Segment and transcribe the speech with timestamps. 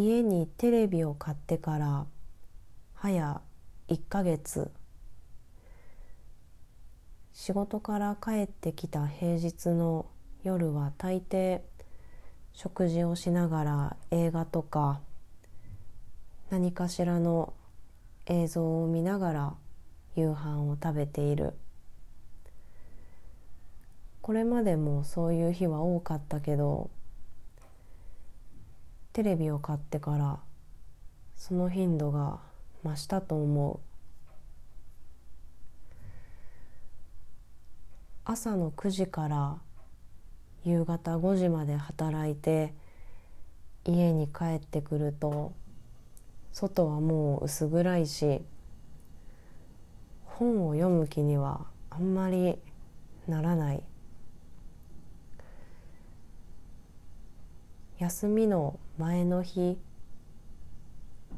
[0.00, 2.06] 家にテレビを買ってから
[2.94, 3.40] 早
[3.88, 4.70] 1ヶ月
[7.32, 10.06] 仕事から帰ってきた平日の
[10.44, 11.62] 夜は大抵
[12.52, 15.00] 食事をしながら映画とか
[16.50, 17.52] 何かしらの
[18.26, 19.54] 映像を見ながら
[20.14, 21.54] 夕飯を食べている。
[24.22, 26.90] これまでもそういう日は多かったけど
[29.18, 30.38] テレビを買ってから
[31.34, 32.38] その頻度が
[32.84, 33.80] 増したと思う。
[38.24, 39.56] 朝の9時から
[40.64, 42.72] 夕方5時まで働いて
[43.84, 45.52] 家に帰ってくると
[46.52, 48.40] 外はもう薄暗いし
[50.26, 52.56] 本を読む気にはあんまり
[53.26, 53.82] ならない。
[57.98, 59.76] 休みの前の日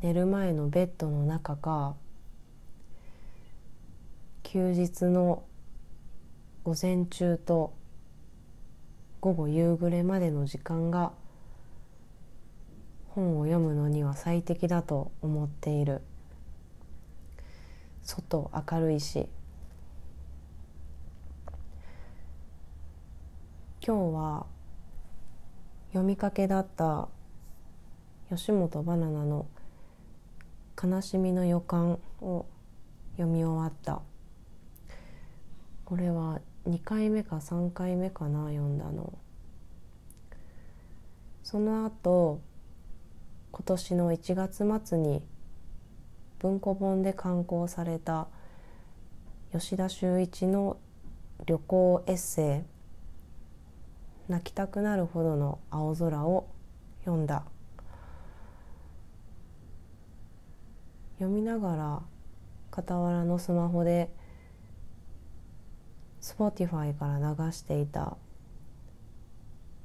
[0.00, 1.96] 寝る前のベッドの中か
[4.42, 5.42] 休日の
[6.64, 7.74] 午前中と
[9.20, 11.12] 午後夕暮れまでの時間が
[13.08, 16.00] 本を読むのには最適だと思っている。
[18.02, 19.28] 外明るいし。
[23.86, 24.46] 今日は
[25.96, 27.08] 読みかけだった
[28.28, 29.46] 吉本ばななの
[30.76, 32.44] 「悲しみの予感」を
[33.12, 34.02] 読み終わった。
[35.86, 39.14] これは2回目か3回目かな読んだの。
[41.42, 42.40] その後
[43.52, 45.22] 今年の1月末に
[46.40, 48.28] 文庫本で刊行された
[49.50, 50.76] 吉田修一の
[51.46, 52.75] 旅行エッセイ。
[54.28, 56.48] 泣きたくなるほどの青空を
[57.04, 57.44] 読んだ。
[61.18, 62.02] 読みながら
[62.72, 64.10] 傍らのスマホで
[66.20, 68.16] Spotify から流していた。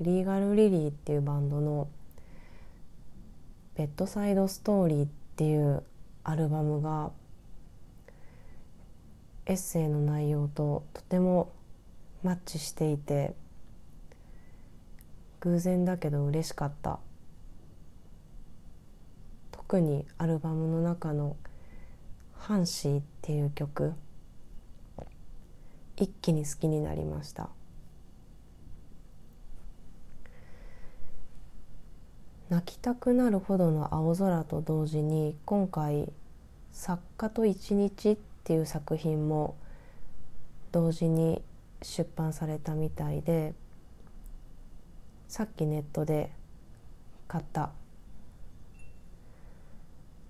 [0.00, 1.88] リーガル・リリーっていうバンドの
[3.76, 5.84] 「ベッドサイド・ストーリー」っていう
[6.24, 7.12] アルバムが。
[9.46, 11.52] エッセイの内容ととても
[12.22, 13.34] マッチしていて。
[15.44, 16.98] 偶然だけど嬉しかった。
[19.52, 21.36] 特にアルバムの中の
[22.32, 23.92] 「ハンシー」っていう曲。
[25.96, 27.50] 一気に好きになりました。
[32.48, 36.10] 泣きたくなるほどの青空と同時に今回
[36.72, 39.56] 「作家と一日」っていう作品も
[40.72, 41.42] 同時に
[41.82, 43.54] 出版されたみたいで
[45.28, 46.30] さっきネットで
[47.26, 47.70] 買った。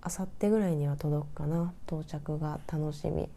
[0.00, 1.72] あさってぐらいには届くかな。
[1.86, 3.28] 到着が楽しみ。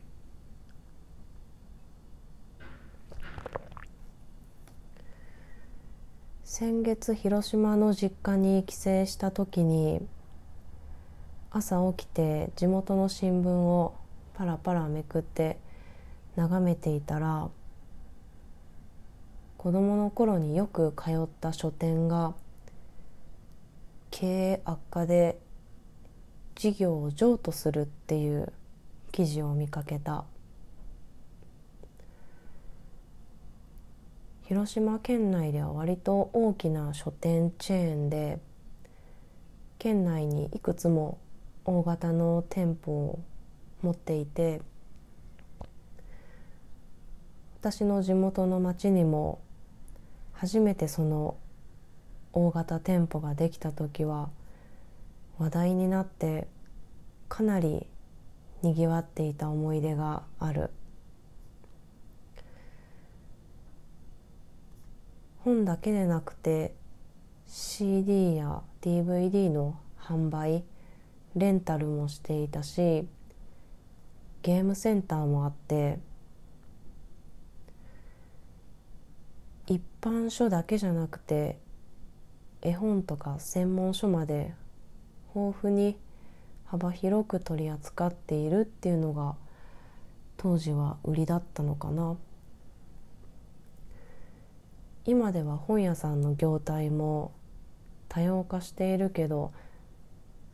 [6.43, 10.01] 先月広島の実家に帰省した時に
[11.51, 13.93] 朝起きて地元の新聞を
[14.33, 15.59] パラパラめくって
[16.35, 17.49] 眺めていたら
[19.57, 22.35] 子供の頃によく通った書店が
[24.11, 25.39] 経営悪化で
[26.55, 28.53] 事業を譲渡するっていう
[29.11, 30.25] 記事を見かけた。
[34.43, 38.39] 広島県内では割と大きな書店チェーンで
[39.77, 41.17] 県内にいくつも
[41.65, 43.19] 大型の店舗を
[43.81, 44.61] 持っていて
[47.59, 49.41] 私の地元の町にも
[50.39, 51.35] 初めてその
[52.31, 54.29] 大型店舗ができた時は
[55.39, 56.47] 話題になって
[57.27, 57.87] かなり
[58.61, 60.69] にぎわっていた思い出がある。
[65.39, 66.75] 本だけでなくて
[67.47, 70.63] CD や DVD の販売
[71.35, 73.07] レンタルもしていたし
[74.43, 75.99] ゲームセンターもあって
[79.67, 81.59] 一般書だけじゃなくて
[82.61, 84.53] 絵本とか専門書まで
[85.35, 85.97] 豊富に
[86.65, 89.35] 幅広く取り扱っているっていうのが
[90.37, 92.15] 当時は売りだったのかな。
[95.05, 97.31] 今では本屋さんの業態も
[98.09, 99.53] 多様化しているけど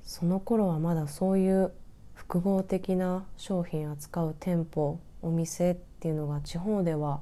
[0.04, 1.72] その頃はまだそういう
[2.14, 7.22] 複合的な商品扱う店舗お店っていうのが地方では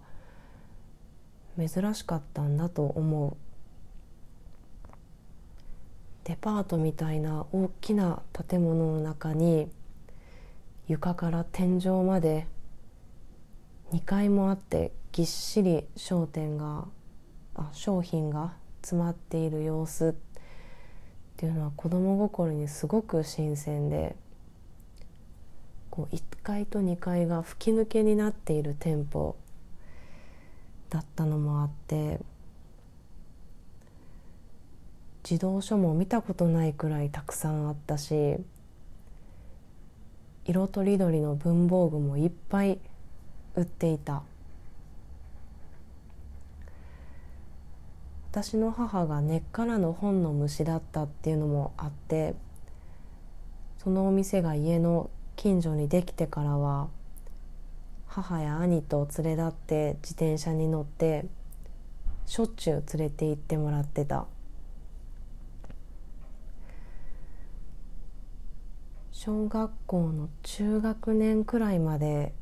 [1.58, 3.38] 珍しかったんだと思う。
[6.24, 9.70] デパートみたいな大きな建物の中に
[10.88, 12.48] 床から天井まで
[13.92, 16.86] 2階もあってぎっしり商店が
[17.56, 20.14] あ商品が詰まっている様子っ
[21.38, 24.16] ていうのは子供心にすごく新鮮で
[25.90, 29.36] こう1階と2階が吹き抜けになっている店舗
[30.92, 32.20] だったのもあって
[35.24, 38.38] 児童書も見たことないくらいたくさんあったし
[40.46, 42.78] 色とりどりの文房具もいっぱい
[43.56, 44.24] 売っていた。
[48.32, 52.34] 私の母が根っからの本の虫だったっていうのもあって
[53.78, 56.88] そのお店が家の近所にできてからは
[58.14, 61.28] 母や兄と連れ立って自転車に乗って
[62.26, 64.28] しょっちゅう連れて行ってもらってた。
[69.14, 72.34] 小学校の中学年くらいまで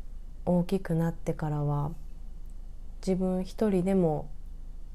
[0.44, 1.92] 大きくなってからは
[3.06, 4.27] 自分一人でも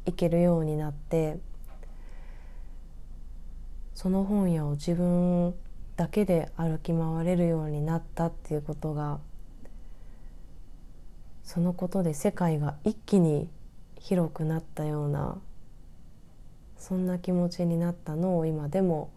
[0.07, 1.39] 行けるようになって
[3.95, 5.55] その本屋を自分
[5.95, 9.21] だけで歩き回れるようになったっていうことが
[11.45, 13.49] そのことで世界が一気に
[13.99, 15.39] 広くなったような
[16.77, 19.11] そんな気持ちになったのを今でも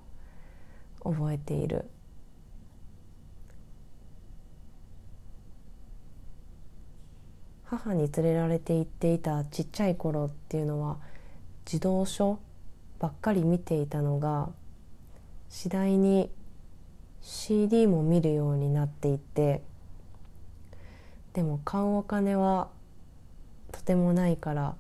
[1.04, 1.90] 覚えている。
[7.66, 10.98] 母に連れられて行っていたちっちゃい頃っていうのは
[11.66, 12.40] 児童書
[12.98, 14.50] ばっかり見ていたのが
[15.50, 16.30] 次第に
[17.22, 19.62] CD も見るようになっていって
[21.38, 22.70] でも買うお金は
[23.72, 24.76] とてもないから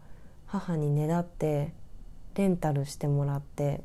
[0.47, 1.71] 母にねだって
[2.33, 3.81] レンタルしてもらって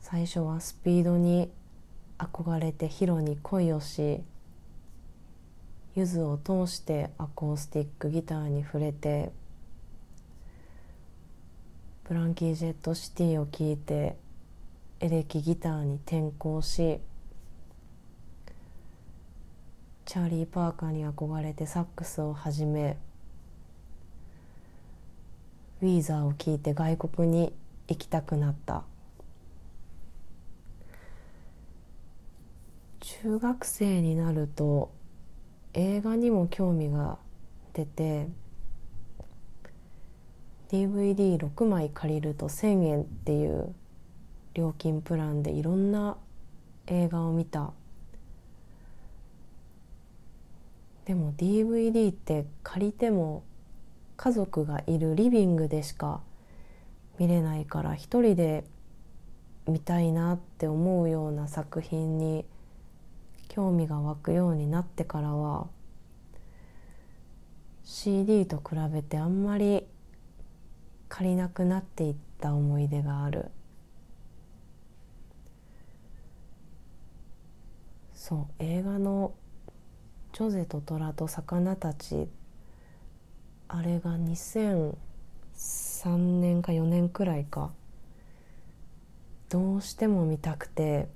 [0.00, 1.50] 最初はスピードに
[2.16, 4.20] 憧れてヒロに恋をし
[5.96, 9.32] ゆずを通してアコースティックギターに触れて
[12.04, 14.14] ブランキー・ジェット・シティを聴いて
[15.00, 17.00] エレキギターに転向し
[20.10, 22.98] チャーリー・パーカーに憧れてサックスを始め
[25.80, 27.54] ウィーザーを聴いて外国に
[27.86, 28.82] 行きたくなった。
[32.98, 34.90] 中学生になると
[35.74, 37.16] 映画にも興味が
[37.72, 38.26] 出て
[40.72, 43.72] DVD6 枚借りると1,000円っていう
[44.54, 46.16] 料金プランでいろんな
[46.88, 47.72] 映画を見た。
[51.10, 53.42] でも DVD って借りても
[54.16, 56.20] 家族がいるリビングでしか
[57.18, 58.62] 見れないから一人で
[59.66, 62.44] 見たいなって思うような作品に
[63.48, 65.66] 興味が湧くようになってからは
[67.82, 69.84] CD と比べてあんまり
[71.08, 73.50] 借りなくなっていった思い出がある。
[78.14, 78.46] そう。
[78.60, 79.34] 映画の
[80.32, 82.28] 「ジョゼと虎と魚たち」
[83.72, 84.96] あれが2003
[86.40, 87.70] 年か4年くらいか。
[89.48, 91.08] どうしても見たくて。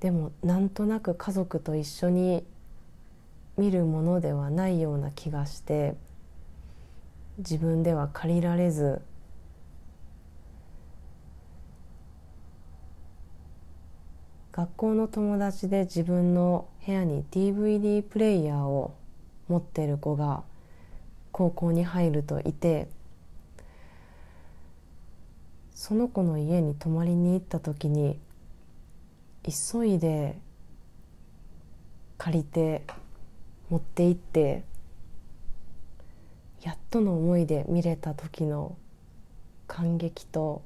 [0.00, 2.44] でもなんとなく家族と一緒に
[3.56, 5.96] 見るものではないような気がして。
[7.38, 9.00] 自分では借りられず。
[14.56, 18.94] 学校の友達で自分の部屋に DVD プレイヤーを
[19.48, 20.44] 持ってる子が
[21.30, 22.88] 高校に入るといて
[25.74, 28.18] その子の家に泊まりに行った時に
[29.44, 30.38] 急いで
[32.16, 32.80] 借りて
[33.68, 34.64] 持って行って
[36.62, 38.74] やっとの思いで見れた時の
[39.66, 40.62] 感激と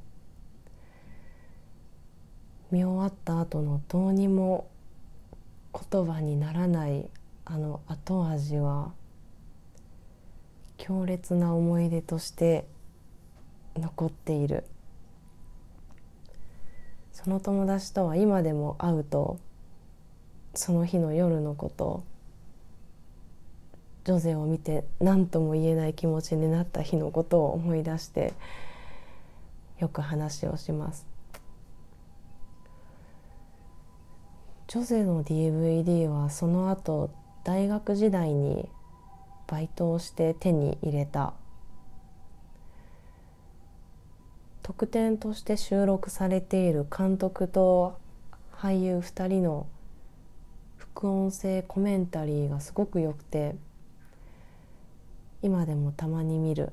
[2.71, 4.69] 見終わった後のどうにも
[5.91, 7.09] 言葉にならない
[7.45, 8.93] あの後味は
[10.77, 12.67] 強烈な思い出として
[13.77, 14.65] 残っている。
[17.12, 19.39] その友達とは今でも会うと
[20.55, 22.03] その日の夜のこと
[24.05, 28.33] ジョゼを見て何とも言えない気持ちになった日のことを思い出して
[29.79, 31.10] よく話をします。
[34.71, 37.11] ジョゼの DVD はその後
[37.43, 38.69] 大学時代に
[39.49, 41.35] バイトをして手に入れた。
[44.62, 47.99] 特典として収録されている監督と
[48.55, 49.67] 俳優2人の
[50.77, 53.57] 副音声コメンタリーがすごく良くて
[55.43, 56.73] 今でもたまに見る。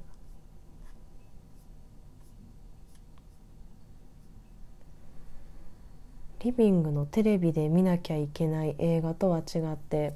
[6.47, 10.13] リビングのテレビで見なきゃいけない映画とは違って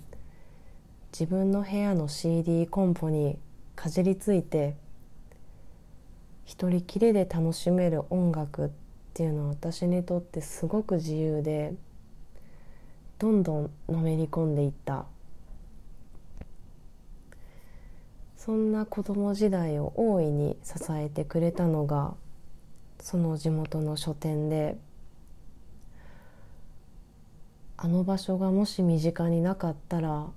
[1.11, 3.37] 自分の部屋の CD コンポに
[3.75, 4.77] かじりついて
[6.45, 8.69] 一人きりで楽しめる音楽っ
[9.13, 11.73] ていうのは私にとってすごく自由で
[13.19, 15.07] どんどんのめり込んでいった。
[18.37, 22.13] そんな子供時代を大いに支えてくれたのが
[23.01, 24.77] その地元の書店で
[27.83, 30.27] あの場所がもし身近になかったら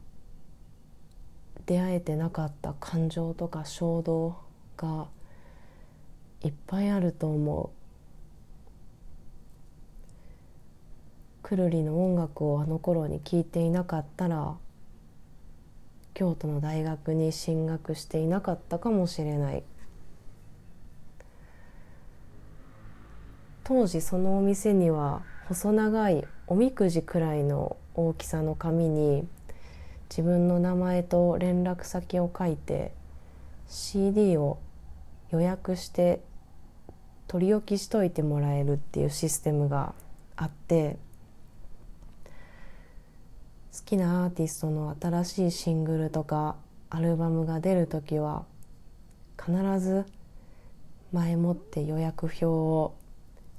[1.67, 4.39] 出会えてなかった感情とか衝動
[4.79, 5.09] が
[6.43, 7.69] いっぱいあると思う。
[11.43, 14.55] くるりの音楽をあの頃に聴いていなかったら
[16.15, 19.63] 京都の大学に進学していなかったかもしれない。
[23.65, 29.27] 当時そのお店には細長いおみくじくらいの大きさの紙に
[30.11, 32.93] 自分の名前と連絡先を書いて
[33.67, 34.59] CD を
[35.31, 36.21] 予約して
[37.29, 39.95] 取り置きしといてもらえるっていうシステムが
[40.37, 40.99] あって
[43.73, 46.57] 好きなアーティストの新しいシングルとか
[46.91, 48.45] アルバムが出る時は
[49.43, 50.05] 必ず
[51.13, 52.95] 前もって予約表を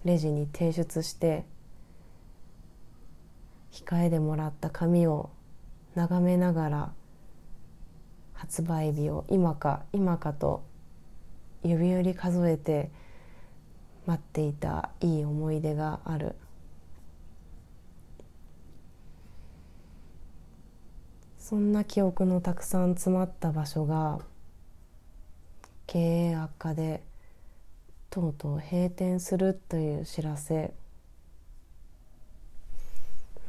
[0.05, 1.45] レジに提出して
[3.75, 5.29] 控えでもらった紙を
[5.95, 6.93] 眺めながら
[8.33, 10.63] 発売日を今か今かと
[11.61, 12.89] 指折り数えて
[14.05, 16.35] 待っていたいい思い出がある。
[21.37, 24.19] そんな記憶のたくさん詰まった場所が
[25.85, 27.03] 経営悪化で
[28.09, 30.73] とうとう閉店するという知らせ。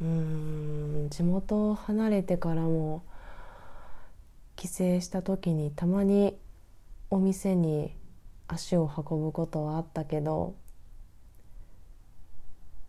[0.01, 3.03] うん地元を離れてからも
[4.55, 6.37] 帰省した時にたまに
[7.09, 7.95] お店に
[8.47, 10.55] 足を運ぶことはあったけど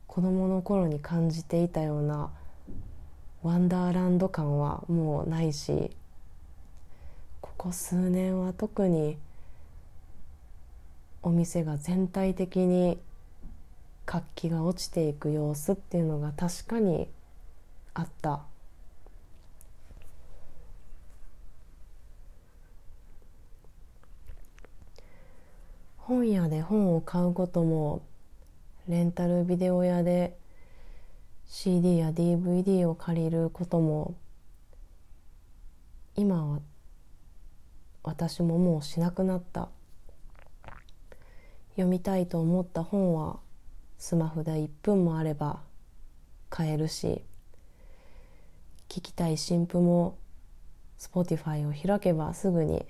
[0.07, 2.31] 子供の頃に感じていたような
[3.43, 5.91] ワンダーランド感はもうないし
[7.41, 9.17] ここ数年は特に
[11.23, 12.99] お店が全体的に
[14.09, 17.09] 活気が落ちていく様子っていうのが確かに
[17.93, 18.41] あった。
[25.99, 28.01] 本屋で本を買うことも
[28.89, 30.39] レンタルビデオ屋で
[31.47, 34.15] CD や DVD を借りることも
[36.17, 36.61] 今は
[38.03, 39.69] 私ももうしなくなった。
[41.73, 43.41] 読みたいと思った本は
[43.99, 45.61] スマホで1分もあれば
[46.49, 47.23] 買えるし
[48.89, 50.17] 聞きたい新譜も
[50.99, 52.87] Spotify を開けばすぐに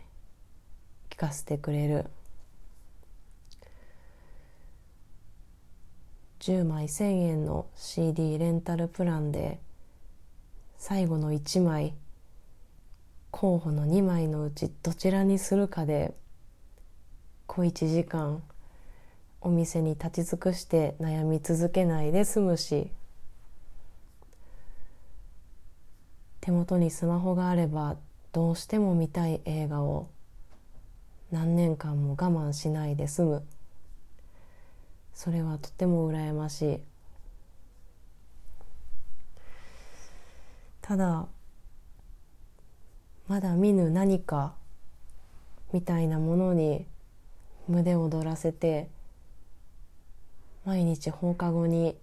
[1.10, 2.06] 聞かせてくれる。
[6.40, 9.58] 10枚1,000円の CD レンタルプランで
[10.78, 11.94] 最後の1枚
[13.30, 16.14] 候補の2枚のうちどちらにするかで
[17.46, 18.42] 小1時間
[19.40, 22.90] お店に立ち尽くして悩み続けないで済むし
[26.40, 27.96] 手元にスマホがあれば
[28.32, 30.08] どうしても見たい映画を
[31.30, 33.46] 何年間も我慢しないで済む。
[35.12, 36.80] それはとても羨ましい。
[40.80, 41.26] ただ
[43.26, 44.54] まだ見ぬ何か
[45.74, 46.86] みたいなものに
[47.68, 48.88] 胸を躍らせて
[50.68, 51.96] 毎日放課後に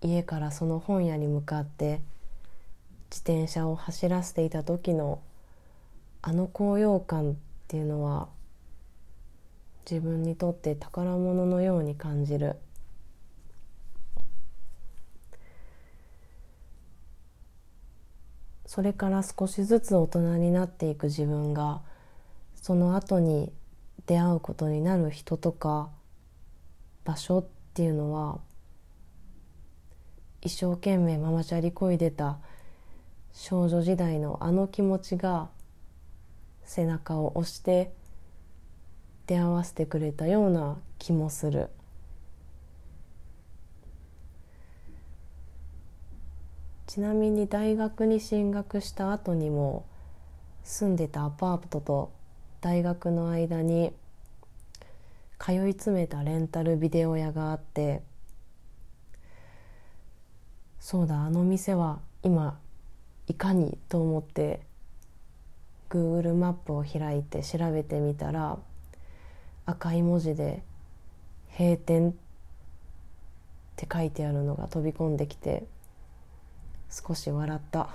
[0.00, 2.00] 家からその本屋に向かって
[3.08, 5.20] 自転車を走らせていた時の
[6.22, 7.34] あの高揚感っ
[7.68, 8.26] ていうのは
[9.88, 12.56] 自分にとって宝物のように感じる。
[18.66, 21.80] それから少しずつ大人になっていく自分が
[22.56, 23.52] その後に
[24.06, 25.90] 出会うことになる人とか
[27.04, 28.38] 場所っていうのは
[30.42, 32.36] 一生懸命ママチャリこいでた
[33.32, 35.48] 少女時代のあの気持ちが
[36.64, 37.94] 背中を押して
[39.26, 41.70] 出手合わせてくれたような気もする。
[46.86, 49.86] ちなみに大学に進学した後にも
[50.62, 52.12] 住んでたアパートと
[52.60, 53.94] 大学の間に
[55.44, 58.00] 通い詰めたレンタルビデオ屋があって
[60.78, 62.60] そうだあの店は今
[63.26, 64.60] いかにと思って
[65.90, 68.56] Google マップを開いて調べてみたら
[69.66, 70.62] 赤い文字で
[71.58, 72.14] 「閉店」っ
[73.74, 75.66] て書いてあるのが飛び込んできて
[76.88, 77.88] 少し笑った。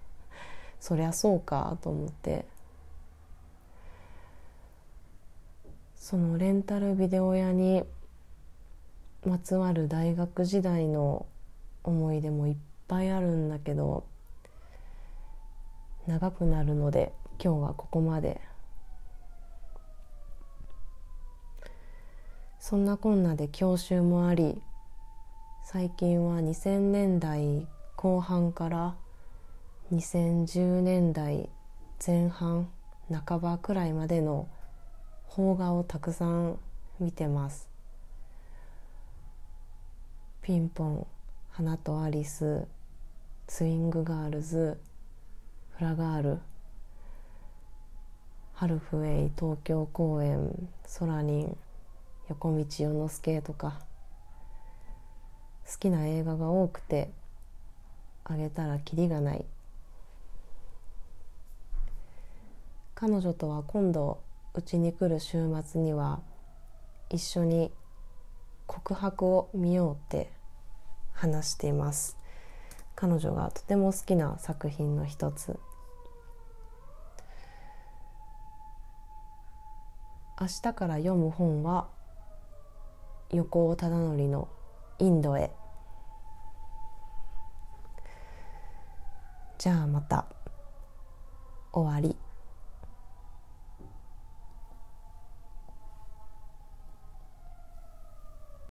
[0.78, 2.44] そりゃそうかと思って。
[6.08, 7.82] そのレンタルビデオ屋に
[9.24, 11.26] まつわる大学時代の
[11.82, 14.04] 思い出もいっぱいあるんだけど
[16.06, 18.40] 長くなるので今日はここまで。
[22.60, 24.62] そんなこんなで教習もあり
[25.64, 28.94] 最近は2000年代後半から
[29.92, 31.48] 2010年代
[32.06, 32.68] 前半
[33.10, 34.46] 半ばくらいまでの
[35.36, 36.58] 邦画をたくさん
[36.98, 37.68] 見てます。
[40.40, 41.06] ピンポン
[41.50, 42.66] 花とアリス
[43.46, 44.78] ツイングガールズ
[45.76, 46.38] フラガール
[48.54, 51.56] ハルフウェイ東京公演ソラニン
[52.30, 53.80] 横道世之助とか
[55.70, 57.10] 好きな映画が多くて
[58.24, 59.44] あげたらキリがない。
[62.94, 64.24] 彼女とは今度
[64.56, 66.22] うちに来る週末には
[67.10, 67.70] 一緒に
[68.66, 70.32] 告白を見ようって
[71.12, 72.16] 話しています。
[72.94, 75.58] 彼女がとても好きな作品の一つ。
[80.40, 81.88] 明日から読む本は
[83.30, 84.48] 横尾忠則の
[84.98, 85.52] 「インドへ」
[89.58, 90.24] じゃあまた。
[91.72, 92.16] 終わり。